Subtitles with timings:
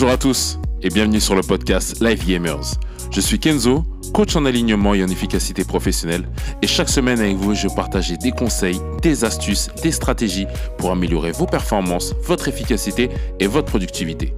[0.00, 2.78] Bonjour à tous et bienvenue sur le podcast Live Gamers.
[3.10, 3.82] Je suis Kenzo,
[4.14, 6.28] coach en alignement et en efficacité professionnelle
[6.62, 10.46] et chaque semaine avec vous, je partage des conseils, des astuces, des stratégies
[10.78, 13.10] pour améliorer vos performances, votre efficacité
[13.40, 14.34] et votre productivité.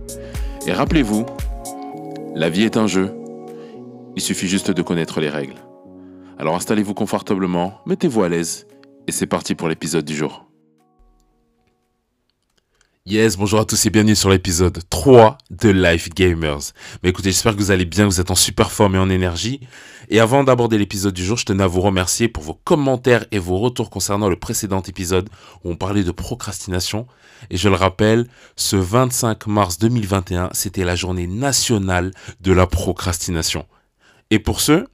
[0.67, 1.27] Et rappelez-vous,
[2.35, 3.13] la vie est un jeu.
[4.17, 5.57] Il suffit juste de connaître les règles.
[6.39, 8.67] Alors installez-vous confortablement, mettez-vous à l'aise
[9.07, 10.50] et c'est parti pour l'épisode du jour.
[13.11, 16.61] Yes, bonjour à tous et bienvenue sur l'épisode 3 de Life Gamers.
[17.03, 19.11] Mais écoutez, j'espère que vous allez bien, que vous êtes en super forme et en
[19.11, 19.59] énergie.
[20.11, 23.41] Et avant d'aborder l'épisode du jour, je tenais à vous remercier pour vos commentaires et
[23.41, 25.29] vos retours concernant le précédent épisode
[25.65, 27.09] où on parlait de procrastination.
[27.51, 33.67] Et je le rappelle, ce 25 mars 2021, c'était la journée nationale de la procrastination.
[34.31, 34.87] Et pour ceux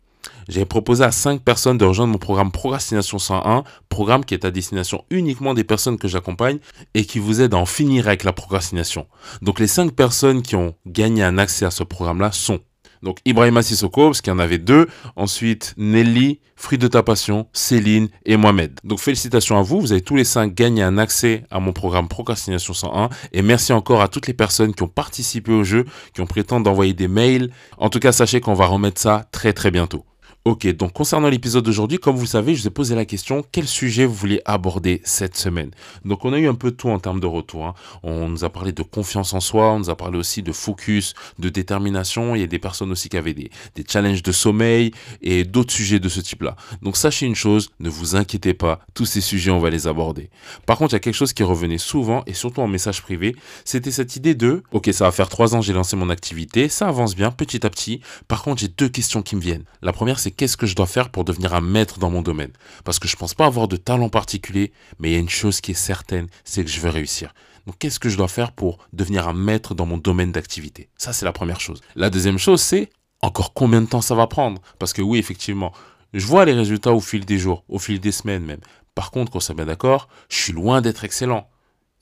[0.49, 4.51] j'ai proposé à 5 personnes de rejoindre mon programme Procrastination 101, programme qui est à
[4.51, 6.59] destination uniquement des personnes que j'accompagne
[6.95, 9.07] et qui vous aide à en finir avec la procrastination.
[9.43, 12.61] Donc les 5 personnes qui ont gagné un accès à ce programme-là sont
[13.03, 14.89] donc Ibrahima Sissoko, parce qu'il y en avait deux.
[15.17, 18.81] Ensuite, Nelly, Fruit de ta passion, Céline et Mohamed.
[18.83, 22.09] Donc félicitations à vous, vous avez tous les cinq gagné un accès à mon programme
[22.09, 23.11] Procrastination 101.
[23.33, 26.65] Et merci encore à toutes les personnes qui ont participé au jeu, qui ont prétendu
[26.65, 27.51] d'envoyer des mails.
[27.77, 30.07] En tout cas, sachez qu'on va remettre ça très très bientôt.
[30.47, 33.45] Ok, donc concernant l'épisode d'aujourd'hui, comme vous le savez, je vous ai posé la question
[33.51, 35.73] quel sujet vous vouliez aborder cette semaine?
[36.05, 37.67] Donc on a eu un peu tout en termes de retour.
[37.67, 37.75] Hein.
[38.05, 41.15] On nous a parlé de confiance en soi, on nous a parlé aussi de focus,
[41.41, 42.37] de détermination.
[42.37, 45.73] Il y a des personnes aussi qui avaient des, des challenges de sommeil et d'autres
[45.73, 46.55] sujets de ce type-là.
[46.81, 50.31] Donc sachez une chose, ne vous inquiétez pas, tous ces sujets on va les aborder.
[50.65, 53.35] Par contre, il y a quelque chose qui revenait souvent et surtout en message privé,
[53.65, 56.87] c'était cette idée de ok, ça va faire trois ans j'ai lancé mon activité, ça
[56.87, 58.01] avance bien petit à petit.
[58.29, 59.65] Par contre, j'ai deux questions qui me viennent.
[59.83, 62.53] La première c'est qu'est-ce que je dois faire pour devenir un maître dans mon domaine?
[62.85, 65.29] Parce que je ne pense pas avoir de talent particulier, mais il y a une
[65.29, 67.35] chose qui est certaine, c'est que je vais réussir.
[67.67, 70.89] Donc qu'est-ce que je dois faire pour devenir un maître dans mon domaine d'activité?
[70.97, 71.81] Ça, c'est la première chose.
[71.97, 72.91] La deuxième chose, c'est
[73.23, 74.61] encore combien de temps ça va prendre?
[74.79, 75.73] Parce que oui, effectivement,
[76.13, 78.61] je vois les résultats au fil des jours, au fil des semaines même.
[78.95, 81.49] Par contre, qu'on soit bien d'accord, je suis loin d'être excellent.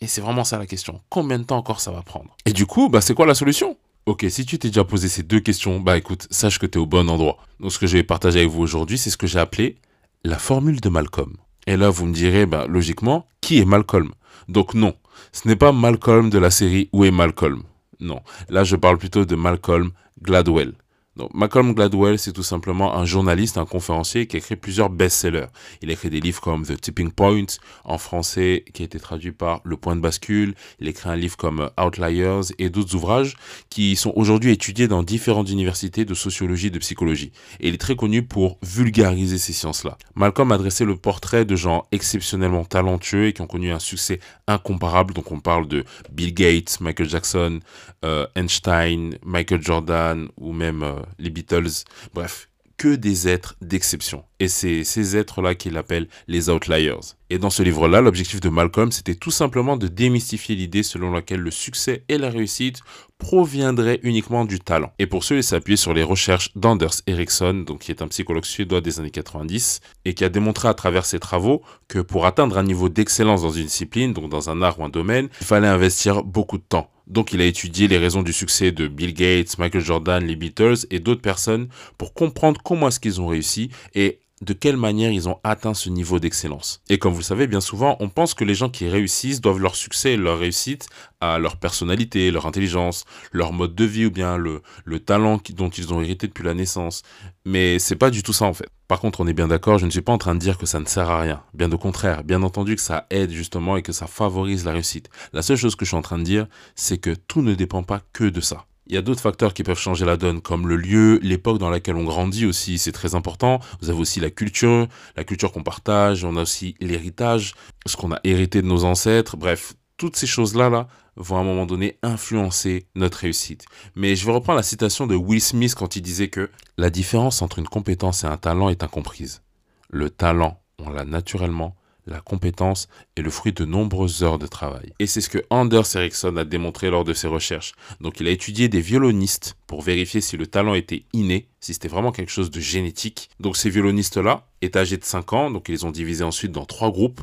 [0.00, 1.00] Et c'est vraiment ça la question.
[1.08, 2.36] Combien de temps encore ça va prendre?
[2.44, 3.76] Et du coup, bah, c'est quoi la solution?
[4.06, 6.80] Ok, si tu t'es déjà posé ces deux questions, bah écoute, sache que tu es
[6.80, 7.38] au bon endroit.
[7.58, 9.76] Donc ce que je vais partager avec vous aujourd'hui, c'est ce que j'ai appelé
[10.24, 11.32] la formule de Malcolm.
[11.66, 14.12] Et là, vous me direz, bah logiquement, qui est Malcolm?
[14.48, 14.94] Donc non,
[15.32, 17.62] ce n'est pas Malcolm de la série Où est Malcolm?
[17.98, 18.20] Non,
[18.50, 19.90] là je parle plutôt de Malcolm
[20.20, 20.74] Gladwell.
[21.16, 25.46] Donc, Malcolm Gladwell, c'est tout simplement un journaliste, un conférencier qui a écrit plusieurs best-sellers.
[25.80, 27.46] Il a écrit des livres comme The Tipping Point,
[27.84, 30.54] en français, qui a été traduit par Le Point de Bascule.
[30.80, 33.36] Il a écrit un livre comme Outliers et d'autres ouvrages
[33.70, 37.30] qui sont aujourd'hui étudiés dans différentes universités de sociologie et de psychologie.
[37.60, 39.96] Et il est très connu pour vulgariser ces sciences-là.
[40.16, 44.18] Malcolm a dressé le portrait de gens exceptionnellement talentueux et qui ont connu un succès
[44.48, 45.14] incomparable.
[45.14, 47.60] Donc, on parle de Bill Gates, Michael Jackson,
[48.04, 54.24] euh, Einstein, Michael Jordan ou même euh, les Beatles, bref, que des êtres d'exception.
[54.44, 57.00] Et c'est ces êtres-là qu'il appelle les outliers.
[57.30, 61.40] Et dans ce livre-là, l'objectif de Malcolm, c'était tout simplement de démystifier l'idée selon laquelle
[61.40, 62.80] le succès et la réussite
[63.16, 64.92] proviendraient uniquement du talent.
[64.98, 68.44] Et pour cela, il s'appuyait sur les recherches d'Anders Ericsson, donc qui est un psychologue
[68.44, 72.58] suédois des années 90, et qui a démontré à travers ses travaux que pour atteindre
[72.58, 75.68] un niveau d'excellence dans une discipline, donc dans un art ou un domaine, il fallait
[75.68, 76.90] investir beaucoup de temps.
[77.06, 80.86] Donc il a étudié les raisons du succès de Bill Gates, Michael Jordan, les Beatles
[80.90, 81.68] et d'autres personnes
[81.98, 85.88] pour comprendre comment est-ce qu'ils ont réussi et de quelle manière ils ont atteint ce
[85.88, 86.80] niveau d'excellence.
[86.88, 89.60] Et comme vous le savez, bien souvent, on pense que les gens qui réussissent doivent
[89.60, 90.86] leur succès et leur réussite
[91.20, 95.70] à leur personnalité, leur intelligence, leur mode de vie ou bien le, le talent dont
[95.70, 97.02] ils ont hérité depuis la naissance.
[97.44, 98.68] Mais c'est pas du tout ça en fait.
[98.88, 100.66] Par contre, on est bien d'accord, je ne suis pas en train de dire que
[100.66, 101.42] ça ne sert à rien.
[101.54, 105.08] Bien au contraire, bien entendu que ça aide justement et que ça favorise la réussite.
[105.32, 107.82] La seule chose que je suis en train de dire, c'est que tout ne dépend
[107.82, 108.66] pas que de ça.
[108.86, 111.70] Il y a d'autres facteurs qui peuvent changer la donne, comme le lieu, l'époque dans
[111.70, 113.60] laquelle on grandit aussi, c'est très important.
[113.80, 117.54] Vous avez aussi la culture, la culture qu'on partage, on a aussi l'héritage,
[117.86, 121.44] ce qu'on a hérité de nos ancêtres, bref, toutes ces choses-là là, vont à un
[121.44, 123.64] moment donné influencer notre réussite.
[123.94, 127.40] Mais je vais reprendre la citation de Will Smith quand il disait que la différence
[127.40, 129.42] entre une compétence et un talent est incomprise.
[129.88, 134.92] Le talent, on l'a naturellement, la compétence est le fruit de nombreuses heures de travail.
[134.98, 137.72] Et c'est ce que Anders Ericsson a démontré lors de ses recherches.
[138.00, 141.88] Donc il a étudié des violonistes pour vérifier si le talent était inné, si c'était
[141.88, 143.30] vraiment quelque chose de génétique.
[143.40, 146.66] Donc ces violonistes-là étaient âgés de 5 ans, donc ils les ont divisés ensuite dans
[146.66, 147.20] trois groupes.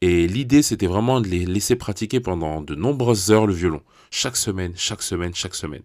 [0.00, 3.82] Et l'idée c'était vraiment de les laisser pratiquer pendant de nombreuses heures le violon.
[4.10, 5.82] Chaque semaine, chaque semaine, chaque semaine.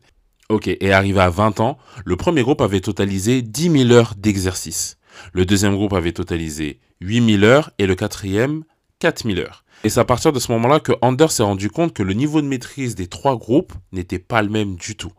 [0.49, 4.97] Ok, et arrivé à 20 ans, le premier groupe avait totalisé 10 000 heures d'exercice.
[5.31, 8.63] Le deuxième groupe avait totalisé 8000 heures et le quatrième
[8.99, 9.65] 4000 heures.
[9.83, 12.41] Et c'est à partir de ce moment-là que Anders s'est rendu compte que le niveau
[12.41, 15.11] de maîtrise des trois groupes n'était pas le même du tout.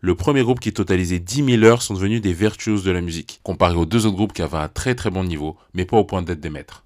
[0.00, 3.40] Le premier groupe qui totalisait 10 000 heures sont devenus des virtuoses de la musique,
[3.42, 6.04] comparé aux deux autres groupes qui avaient un très très bon niveau, mais pas au
[6.04, 6.84] point d'être des maîtres.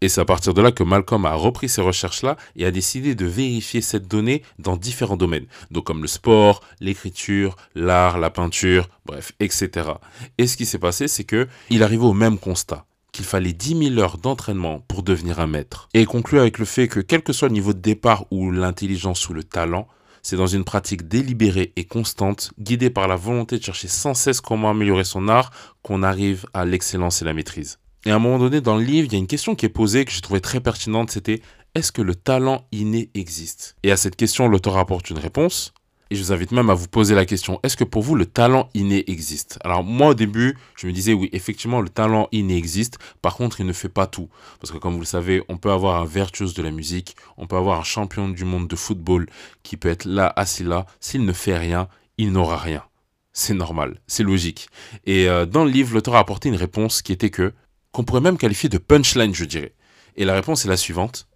[0.00, 3.14] Et c'est à partir de là que Malcolm a repris ces recherches-là et a décidé
[3.14, 8.88] de vérifier cette donnée dans différents domaines, donc comme le sport, l'écriture, l'art, la peinture,
[9.04, 9.90] bref, etc.
[10.38, 13.94] Et ce qui s'est passé, c'est que il arrivait au même constat qu'il fallait 10
[13.94, 15.88] 000 heures d'entraînement pour devenir un maître.
[15.94, 19.28] Et conclut avec le fait que quel que soit le niveau de départ ou l'intelligence
[19.28, 19.86] ou le talent,
[20.20, 24.40] c'est dans une pratique délibérée et constante, guidée par la volonté de chercher sans cesse
[24.40, 25.52] comment améliorer son art,
[25.82, 27.78] qu'on arrive à l'excellence et la maîtrise.
[28.04, 29.70] Et à un moment donné, dans le livre, il y a une question qui est
[29.70, 31.40] posée que j'ai trouvée très pertinente, c'était
[31.74, 33.76] est-ce que le talent inné existe?
[33.82, 35.72] Et à cette question, l'auteur apporte une réponse.
[36.14, 38.24] Et je vous invite même à vous poser la question, est-ce que pour vous le
[38.24, 39.58] talent inné existe?
[39.64, 43.58] Alors moi au début, je me disais oui, effectivement le talent inné existe, par contre
[43.58, 44.28] il ne fait pas tout.
[44.60, 47.48] Parce que comme vous le savez, on peut avoir un virtuose de la musique, on
[47.48, 49.26] peut avoir un champion du monde de football
[49.64, 52.84] qui peut être là, assis là, s'il ne fait rien, il n'aura rien.
[53.32, 54.68] C'est normal, c'est logique.
[55.06, 57.52] Et euh, dans le livre, l'auteur a apporté une réponse qui était que,
[57.90, 59.74] qu'on pourrait même qualifier de punchline, je dirais.
[60.14, 61.26] Et la réponse est la suivante.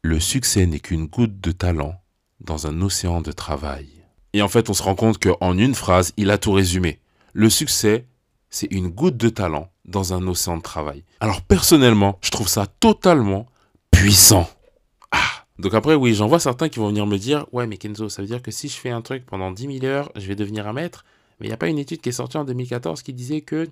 [0.00, 2.01] Le succès n'est qu'une goutte de talent
[2.44, 3.88] dans un océan de travail.
[4.32, 7.00] Et en fait, on se rend compte qu'en une phrase, il a tout résumé.
[7.32, 8.06] Le succès,
[8.50, 11.04] c'est une goutte de talent dans un océan de travail.
[11.20, 13.46] Alors personnellement, je trouve ça totalement
[13.90, 14.48] puissant.
[15.10, 15.44] Ah.
[15.58, 18.22] Donc après, oui, j'en vois certains qui vont venir me dire, ouais, mais Kenzo, ça
[18.22, 20.66] veut dire que si je fais un truc pendant 10 000 heures, je vais devenir
[20.66, 21.04] un maître.
[21.40, 23.68] Mais il n'y a pas une étude qui est sortie en 2014 qui disait que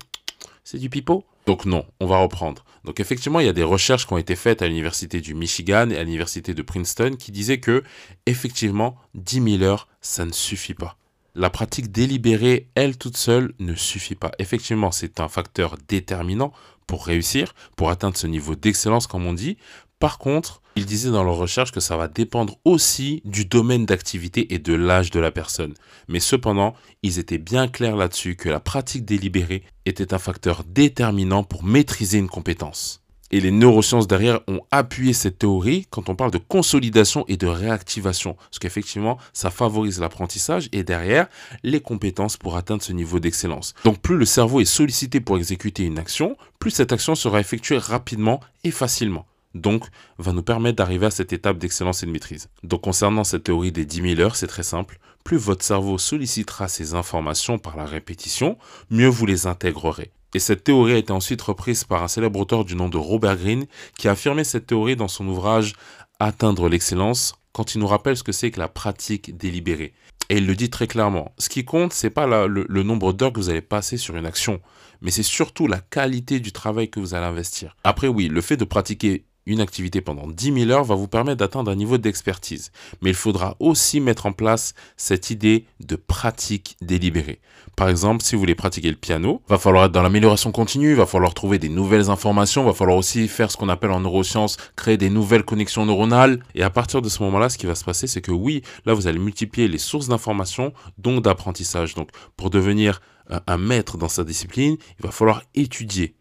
[0.63, 2.63] c'est du pipeau Donc non, on va reprendre.
[2.83, 5.89] Donc effectivement, il y a des recherches qui ont été faites à l'université du Michigan
[5.89, 7.83] et à l'université de Princeton qui disaient que
[8.25, 10.97] effectivement, 10 000 heures, ça ne suffit pas.
[11.33, 14.31] La pratique délibérée, elle toute seule, ne suffit pas.
[14.37, 16.51] Effectivement, c'est un facteur déterminant
[16.87, 19.57] pour réussir, pour atteindre ce niveau d'excellence, comme on dit.
[20.01, 24.51] Par contre, ils disaient dans leur recherche que ça va dépendre aussi du domaine d'activité
[24.51, 25.75] et de l'âge de la personne.
[26.07, 31.43] Mais cependant, ils étaient bien clairs là-dessus que la pratique délibérée était un facteur déterminant
[31.43, 33.03] pour maîtriser une compétence.
[33.29, 37.45] Et les neurosciences derrière ont appuyé cette théorie quand on parle de consolidation et de
[37.45, 38.33] réactivation.
[38.33, 41.27] Parce qu'effectivement, ça favorise l'apprentissage et derrière,
[41.61, 43.75] les compétences pour atteindre ce niveau d'excellence.
[43.83, 47.77] Donc plus le cerveau est sollicité pour exécuter une action, plus cette action sera effectuée
[47.77, 49.85] rapidement et facilement donc
[50.17, 52.49] va nous permettre d'arriver à cette étape d'excellence et de maîtrise.
[52.63, 54.99] Donc concernant cette théorie des 10 000 heures, c'est très simple.
[55.23, 58.57] Plus votre cerveau sollicitera ces informations par la répétition,
[58.89, 60.11] mieux vous les intégrerez.
[60.33, 63.35] Et cette théorie a été ensuite reprise par un célèbre auteur du nom de Robert
[63.35, 63.65] Greene,
[63.97, 65.73] qui a affirmé cette théorie dans son ouvrage
[66.19, 69.93] Atteindre l'excellence, quand il nous rappelle ce que c'est que la pratique délibérée.
[70.29, 71.33] Et il le dit très clairement.
[71.39, 74.27] Ce qui compte, c'est pas le, le nombre d'heures que vous allez passer sur une
[74.27, 74.61] action,
[75.01, 77.75] mais c'est surtout la qualité du travail que vous allez investir.
[77.83, 81.37] Après, oui, le fait de pratiquer une activité pendant 10 000 heures va vous permettre
[81.37, 82.71] d'atteindre un niveau d'expertise.
[83.01, 87.39] Mais il faudra aussi mettre en place cette idée de pratique délibérée.
[87.75, 91.05] Par exemple, si vous voulez pratiquer le piano, va falloir être dans l'amélioration continue, va
[91.05, 94.97] falloir trouver des nouvelles informations, va falloir aussi faire ce qu'on appelle en neurosciences, créer
[94.97, 96.43] des nouvelles connexions neuronales.
[96.53, 98.93] Et à partir de ce moment-là, ce qui va se passer, c'est que oui, là,
[98.93, 101.95] vous allez multiplier les sources d'informations, donc d'apprentissage.
[101.95, 103.01] Donc, pour devenir
[103.47, 106.15] un maître dans sa discipline, il va falloir étudier,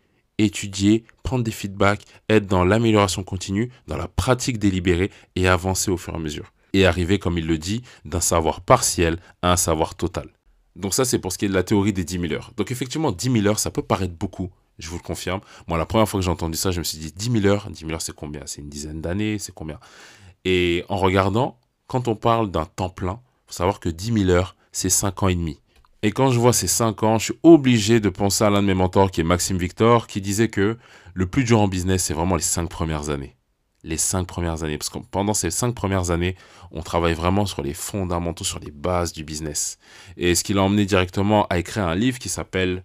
[0.44, 5.96] étudier, prendre des feedbacks, être dans l'amélioration continue, dans la pratique délibérée et avancer au
[5.96, 6.52] fur et à mesure.
[6.72, 10.28] Et arriver, comme il le dit, d'un savoir partiel à un savoir total.
[10.76, 12.52] Donc ça, c'est pour ce qui est de la théorie des 10 000 heures.
[12.56, 15.40] Donc effectivement, 10 000 heures, ça peut paraître beaucoup, je vous le confirme.
[15.66, 17.68] Moi, la première fois que j'ai entendu ça, je me suis dit 10 000 heures,
[17.70, 18.42] 10 000 heures, c'est combien?
[18.46, 19.78] C'est une dizaine d'années, c'est combien?
[20.44, 24.30] Et en regardant, quand on parle d'un temps plein, il faut savoir que 10 000
[24.30, 25.60] heures, c'est 5 ans et demi.
[26.02, 28.66] Et quand je vois ces 5 ans, je suis obligé de penser à l'un de
[28.66, 30.78] mes mentors qui est Maxime Victor, qui disait que
[31.12, 33.36] le plus dur en business, c'est vraiment les 5 premières années.
[33.82, 34.78] Les 5 premières années.
[34.78, 36.36] Parce que pendant ces 5 premières années,
[36.70, 39.78] on travaille vraiment sur les fondamentaux, sur les bases du business.
[40.16, 42.82] Et ce qui l'a emmené directement à écrire un livre qui s'appelle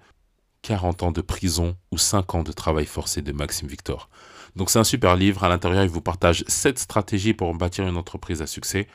[0.63, 4.09] 40 ans de prison ou 5 ans de travail forcé de Maxime Victor.
[4.55, 5.43] Donc c'est un super livre.
[5.43, 8.87] À l'intérieur, il vous partage 7 stratégies pour bâtir une entreprise à succès.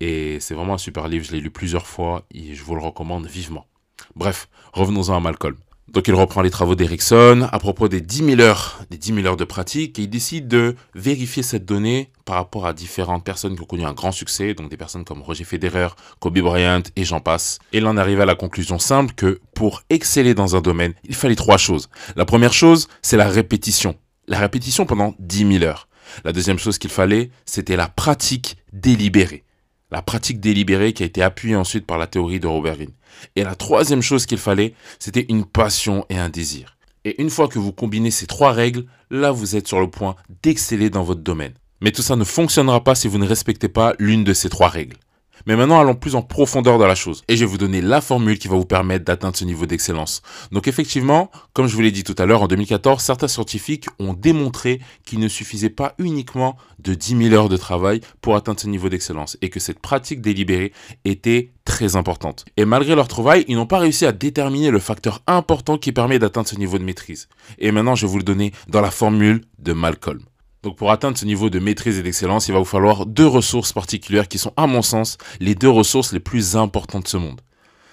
[0.00, 1.24] Et c'est vraiment un super livre.
[1.24, 3.66] Je l'ai lu plusieurs fois et je vous le recommande vivement.
[4.14, 5.56] Bref, revenons-en à Malcolm.
[5.88, 9.26] Donc il reprend les travaux d'Erickson à propos des 10 000 heures, des 10 000
[9.26, 13.54] heures de pratique et il décide de vérifier cette donnée par rapport à différentes personnes
[13.54, 17.04] qui ont connu un grand succès, donc des personnes comme Roger Federer, Kobe Bryant et
[17.04, 17.60] j'en passe.
[17.72, 21.14] Et il en arrive à la conclusion simple que pour exceller dans un domaine, il
[21.14, 21.88] fallait trois choses.
[22.16, 23.94] La première chose, c'est la répétition
[24.28, 25.88] la répétition pendant 10 000 heures.
[26.24, 29.44] La deuxième chose qu'il fallait, c'était la pratique délibérée.
[29.90, 32.92] La pratique délibérée qui a été appuyée ensuite par la théorie de Robert Greene.
[33.36, 36.76] Et la troisième chose qu'il fallait, c'était une passion et un désir.
[37.04, 40.16] Et une fois que vous combinez ces trois règles, là vous êtes sur le point
[40.42, 41.54] d'exceller dans votre domaine.
[41.80, 44.68] Mais tout ça ne fonctionnera pas si vous ne respectez pas l'une de ces trois
[44.68, 44.96] règles.
[45.46, 47.22] Mais maintenant, allons plus en profondeur dans la chose.
[47.28, 50.22] Et je vais vous donner la formule qui va vous permettre d'atteindre ce niveau d'excellence.
[50.50, 54.12] Donc effectivement, comme je vous l'ai dit tout à l'heure, en 2014, certains scientifiques ont
[54.12, 58.66] démontré qu'il ne suffisait pas uniquement de 10 000 heures de travail pour atteindre ce
[58.66, 60.72] niveau d'excellence et que cette pratique délibérée
[61.04, 62.44] était très importante.
[62.56, 66.18] Et malgré leur travail, ils n'ont pas réussi à déterminer le facteur important qui permet
[66.18, 67.28] d'atteindre ce niveau de maîtrise.
[67.58, 70.20] Et maintenant, je vais vous le donner dans la formule de Malcolm.
[70.66, 73.72] Donc pour atteindre ce niveau de maîtrise et d'excellence, il va vous falloir deux ressources
[73.72, 77.40] particulières qui sont, à mon sens, les deux ressources les plus importantes de ce monde.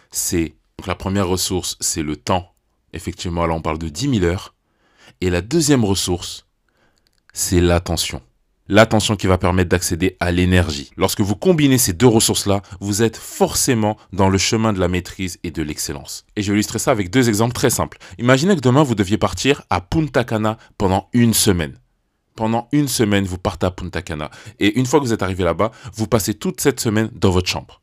[0.09, 0.55] C'est
[0.87, 2.51] la première ressource, c'est le temps.
[2.91, 4.55] Effectivement, là on parle de 10 000 heures.
[5.21, 6.47] Et la deuxième ressource,
[7.31, 8.23] c'est l'attention.
[8.67, 10.89] L'attention qui va permettre d'accéder à l'énergie.
[10.97, 15.37] Lorsque vous combinez ces deux ressources-là, vous êtes forcément dans le chemin de la maîtrise
[15.43, 16.25] et de l'excellence.
[16.35, 17.99] Et je vais illustrer ça avec deux exemples très simples.
[18.17, 21.77] Imaginez que demain vous deviez partir à Punta Cana pendant une semaine.
[22.35, 24.31] Pendant une semaine, vous partez à Punta Cana.
[24.59, 27.47] Et une fois que vous êtes arrivé là-bas, vous passez toute cette semaine dans votre
[27.47, 27.81] chambre.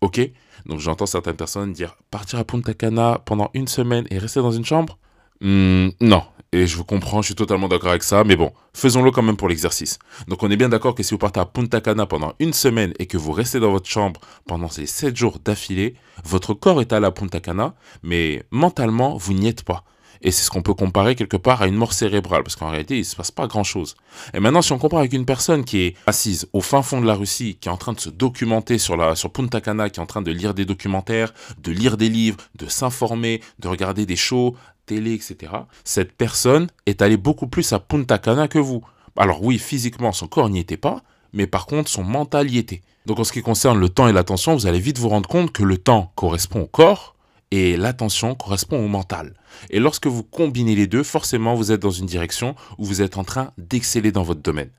[0.00, 0.20] Ok?
[0.66, 4.52] Donc j'entends certaines personnes dire partir à Punta Cana pendant une semaine et rester dans
[4.52, 4.98] une chambre?
[5.40, 6.22] Hmm, Non.
[6.54, 9.38] Et je vous comprends, je suis totalement d'accord avec ça, mais bon, faisons-le quand même
[9.38, 9.98] pour l'exercice.
[10.28, 12.92] Donc on est bien d'accord que si vous partez à Punta Cana pendant une semaine
[12.98, 16.92] et que vous restez dans votre chambre pendant ces 7 jours d'affilée, votre corps est
[16.92, 19.82] allé à Punta Cana, mais mentalement, vous n'y êtes pas.
[20.22, 22.94] Et c'est ce qu'on peut comparer quelque part à une mort cérébrale, parce qu'en réalité,
[22.94, 23.96] il ne se passe pas grand-chose.
[24.34, 27.06] Et maintenant, si on compare avec une personne qui est assise au fin fond de
[27.06, 29.98] la Russie, qui est en train de se documenter sur, la, sur Punta Cana, qui
[29.98, 34.06] est en train de lire des documentaires, de lire des livres, de s'informer, de regarder
[34.06, 35.52] des shows, télé, etc.,
[35.84, 38.82] cette personne est allée beaucoup plus à Punta Cana que vous.
[39.16, 41.02] Alors oui, physiquement, son corps n'y était pas,
[41.32, 42.82] mais par contre, son mental y était.
[43.06, 45.52] Donc en ce qui concerne le temps et l'attention, vous allez vite vous rendre compte
[45.52, 47.11] que le temps correspond au corps,
[47.52, 49.34] et l'attention correspond au mental.
[49.68, 53.18] Et lorsque vous combinez les deux, forcément, vous êtes dans une direction où vous êtes
[53.18, 54.70] en train d'exceller dans votre domaine.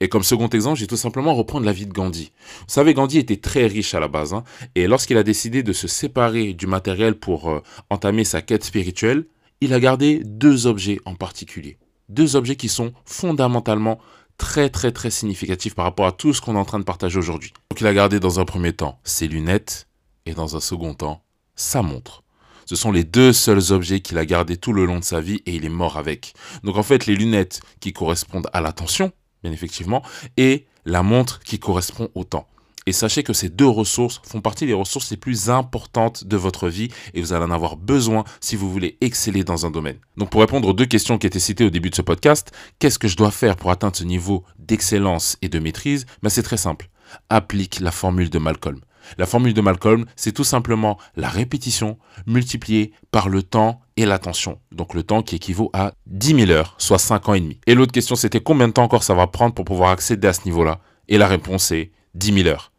[0.00, 2.32] Et comme second exemple, j'ai tout simplement reprendre la vie de Gandhi.
[2.60, 4.42] Vous savez, Gandhi était très riche à la base, hein,
[4.74, 9.26] et lorsqu'il a décidé de se séparer du matériel pour euh, entamer sa quête spirituelle,
[9.60, 11.78] il a gardé deux objets en particulier.
[12.08, 14.00] Deux objets qui sont fondamentalement
[14.36, 17.18] très très très significatifs par rapport à tout ce qu'on est en train de partager
[17.18, 17.52] aujourd'hui.
[17.70, 19.86] Donc il a gardé dans un premier temps ses lunettes,
[20.26, 21.22] et dans un second temps
[21.56, 22.22] sa montre.
[22.66, 25.40] Ce sont les deux seuls objets qu'il a gardés tout le long de sa vie
[25.46, 26.34] et il est mort avec.
[26.64, 30.02] Donc en fait, les lunettes qui correspondent à l'attention, bien effectivement,
[30.36, 32.48] et la montre qui correspond au temps.
[32.88, 36.68] Et sachez que ces deux ressources font partie des ressources les plus importantes de votre
[36.68, 39.98] vie et vous allez en avoir besoin si vous voulez exceller dans un domaine.
[40.16, 43.00] Donc pour répondre aux deux questions qui étaient citées au début de ce podcast, qu'est-ce
[43.00, 46.06] que je dois faire pour atteindre ce niveau d'excellence et de maîtrise?
[46.22, 46.88] Ben C'est très simple.
[47.28, 48.80] Applique la formule de Malcolm.
[49.18, 54.58] La formule de Malcolm, c'est tout simplement la répétition multipliée par le temps et l'attention.
[54.72, 57.60] Donc le temps qui équivaut à 10 000 heures, soit 5 ans et demi.
[57.66, 60.32] Et l'autre question, c'était combien de temps encore ça va prendre pour pouvoir accéder à
[60.32, 60.80] ce niveau-là?
[61.08, 62.72] Et la réponse est 10 000 heures.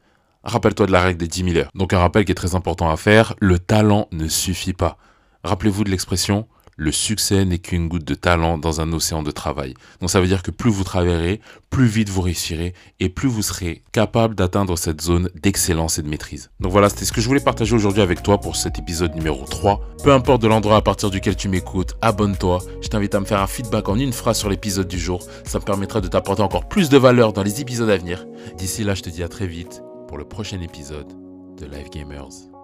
[0.43, 1.71] Rappelle-toi de la règle des 10 000 heures.
[1.75, 4.97] Donc un rappel qui est très important à faire, le talent ne suffit pas.
[5.43, 9.73] Rappelez-vous de l'expression le succès n'est qu'une goutte de talent dans un océan de travail.
[9.99, 11.41] Donc ça veut dire que plus vous travaillerez,
[11.71, 16.07] plus vite vous réussirez et plus vous serez capable d'atteindre cette zone d'excellence et de
[16.07, 16.51] maîtrise.
[16.59, 19.43] Donc voilà, c'était ce que je voulais partager aujourd'hui avec toi pour cet épisode numéro
[19.45, 19.81] 3.
[20.03, 22.59] Peu importe de l'endroit à partir duquel tu m'écoutes, abonne-toi.
[22.81, 25.23] Je t'invite à me faire un feedback en une phrase sur l'épisode du jour.
[25.45, 28.25] Ça me permettra de t'apporter encore plus de valeur dans les épisodes à venir.
[28.55, 31.11] D'ici là, je te dis à très vite pour le prochain épisode
[31.59, 32.56] de Live Gamers.